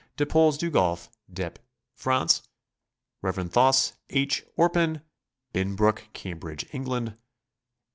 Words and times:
Dieppois 0.17 0.57
Du 0.57 0.71
Golf, 0.71 1.09
Dieppe, 1.31 1.59
France. 1.93 2.41
Rev. 3.21 3.51
Thos. 3.51 3.93
H. 4.09 4.43
Orpen, 4.57 5.03
Binnbrooke, 5.53 6.11
Cambridge, 6.13 6.65
England. 6.73 7.15